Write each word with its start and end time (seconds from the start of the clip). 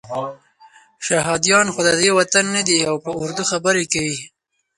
شهادیان 1.05 1.67
خو 1.73 1.79
ددې 1.87 2.09
وطن 2.19 2.45
نه 2.55 2.61
دي 2.69 2.79
او 2.89 2.95
په 3.03 3.09
اردو 3.21 3.43
خبرې 3.51 3.83
کوي. 3.93 4.17